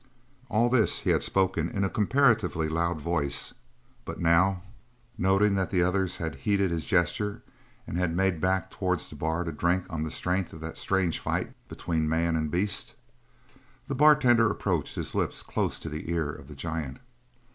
[0.49, 3.53] All this he had spoken in a comparatively loud voice,
[4.03, 4.63] but now,
[5.15, 7.43] noting that the others had heeded his gesture
[7.85, 11.19] and had made back towards the bar to drink on the strength of that strange
[11.19, 12.95] fight between man and beast,
[13.87, 16.97] the bartender approached his lips close to the ear of the giant.